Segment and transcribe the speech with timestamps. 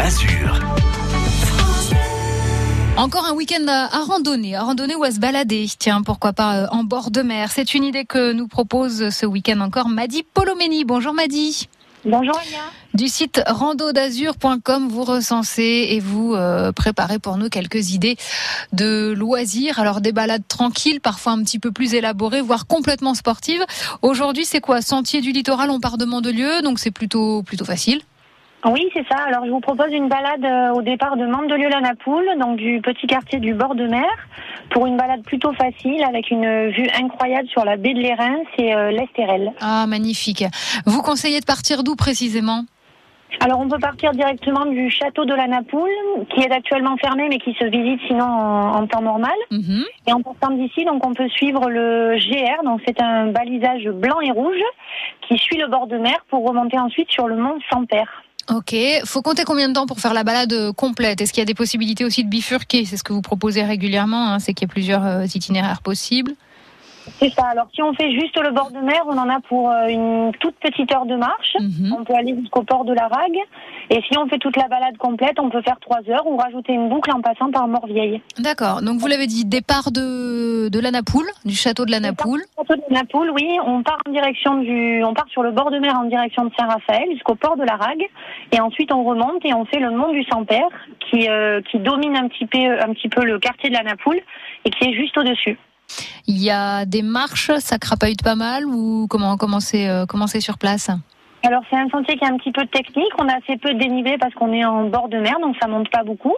[0.00, 0.60] Azur.
[2.96, 5.66] Encore un week-end à, à randonner, à randonner ou à se balader.
[5.78, 7.50] Tiens, pourquoi pas euh, en bord de mer.
[7.52, 10.84] C'est une idée que nous propose ce week-end encore Madi Polomeni.
[10.84, 11.68] Bonjour Madi.
[12.04, 12.38] Bonjour.
[12.92, 18.16] Du site randodazur.com, vous recensez et vous euh, préparez pour nous quelques idées
[18.72, 19.78] de loisirs.
[19.78, 23.64] Alors des balades tranquilles, parfois un petit peu plus élaborées, voire complètement sportives.
[24.02, 24.82] Aujourd'hui, c'est quoi?
[24.82, 28.02] Sentier du littoral, on part de Mandelieu, donc c'est plutôt plutôt facile.
[28.66, 29.18] Oui, c'est ça.
[29.26, 33.38] Alors, je vous propose une balade euh, au départ de Mandelieu-la-Napoule, donc du petit quartier
[33.38, 34.08] du bord de mer,
[34.70, 38.74] pour une balade plutôt facile avec une vue incroyable sur la baie de l'Airain, c'est
[38.74, 39.52] euh, l'Estérel.
[39.60, 40.44] Ah, magnifique.
[40.86, 42.64] Vous conseillez de partir d'où précisément?
[43.40, 45.90] Alors, on peut partir directement du château de la Napoule,
[46.30, 49.34] qui est actuellement fermé, mais qui se visite sinon en, en temps normal.
[49.50, 49.84] Mhm.
[50.06, 54.20] Et en partant d'ici, donc, on peut suivre le GR, donc c'est un balisage blanc
[54.20, 54.62] et rouge
[55.28, 58.22] qui suit le bord de mer pour remonter ensuite sur le mont Saint-Père.
[58.50, 58.76] Ok,
[59.06, 61.20] faut compter combien de temps pour faire la balade euh, complète?
[61.22, 62.84] Est-ce qu'il y a des possibilités aussi de bifurquer?
[62.84, 66.32] C'est ce que vous proposez régulièrement, hein, c'est qu'il y a plusieurs euh, itinéraires possibles.
[67.18, 67.46] C'est ça.
[67.46, 70.32] Alors, si on fait juste le bord de mer, on en a pour euh, une
[70.40, 71.56] toute petite heure de marche.
[71.60, 71.94] Mhm.
[71.98, 73.38] On peut aller jusqu'au port de la Rague.
[73.90, 76.72] Et si on fait toute la balade complète, on peut faire trois heures ou rajouter
[76.72, 78.22] une boucle en passant par Morvieille.
[78.38, 82.42] D'accord, donc vous l'avez dit, départ de, de la Napoule, du château de la Napoule.
[82.56, 85.78] Château de Napoule, oui, on part en direction du, on part sur le bord de
[85.78, 88.06] mer en direction de Saint-Raphaël jusqu'au port de la Rague.
[88.52, 90.68] Et ensuite, on remonte et on fait le mont du Saint-Père
[91.10, 94.20] qui, euh, qui domine un petit peu, un petit peu le quartier de la Napoule
[94.64, 95.58] et qui est juste au-dessus.
[96.26, 100.06] Il y a des marches, ça crapahute pas mal ou comment comment c'est euh,
[100.40, 100.90] sur place?
[101.42, 103.12] Alors c'est un sentier qui est un petit peu technique.
[103.18, 105.68] On a assez peu de dénivelé parce qu'on est en bord de mer, donc ça
[105.68, 106.34] monte pas beaucoup.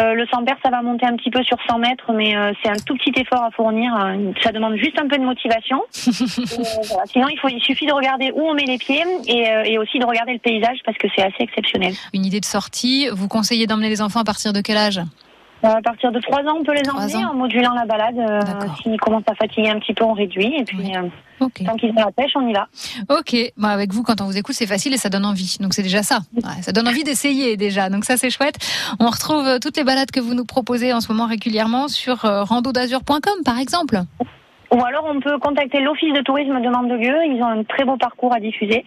[0.00, 2.70] Euh, le Saint-Père, ça va monter un petit peu sur 100 mètres, mais euh, c'est
[2.70, 3.94] un tout petit effort à fournir.
[3.94, 5.82] Euh, Ça demande juste un peu de motivation.
[6.06, 7.04] Et, euh, voilà.
[7.06, 9.98] Sinon, il, faut, il suffit de regarder où on met les pieds et, et aussi
[9.98, 11.92] de regarder le paysage parce que c'est assez exceptionnel.
[12.14, 15.00] Une idée de sortie Vous conseillez d'emmener les enfants à partir de quel âge?
[15.62, 18.18] À partir de 3 ans, on peut les emmener en modulant la balade.
[18.18, 18.40] Euh.
[18.82, 20.54] S'ils commencent à fatiguer un petit peu, on réduit.
[20.58, 20.92] Et puis, Oui.
[20.96, 22.66] euh, tant qu'ils ont la pêche, on y va.
[23.10, 25.56] Ok, bon, avec vous, quand on vous écoute, c'est facile et ça donne envie.
[25.60, 26.20] Donc c'est déjà ça.
[26.34, 27.88] Ouais, ça donne envie d'essayer déjà.
[27.90, 28.56] Donc ça, c'est chouette.
[29.00, 32.24] On retrouve euh, toutes les balades que vous nous proposez en ce moment régulièrement sur
[32.24, 34.00] euh, randodazur.com, par exemple.
[34.72, 37.16] Ou alors, on peut contacter l'Office de tourisme de Mandelieu.
[37.26, 38.84] Ils ont un très beau parcours à diffuser.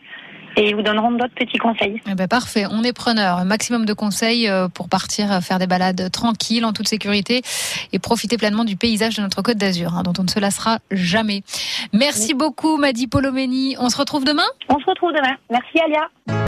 [0.56, 2.02] Et ils vous donneront d'autres petits conseils.
[2.10, 3.38] Eh ben parfait, on est preneur.
[3.38, 7.42] Un maximum de conseils euh, pour partir euh, faire des balades tranquilles, en toute sécurité,
[7.92, 10.80] et profiter pleinement du paysage de notre Côte d'Azur, hein, dont on ne se lassera
[10.92, 11.44] jamais.
[11.92, 13.76] Merci beaucoup, Madi Polomeni.
[13.80, 14.44] On se retrouve demain?
[14.70, 15.36] On se retrouve demain.
[15.50, 16.10] Merci Alia.